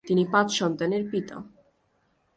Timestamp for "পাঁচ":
0.31-0.47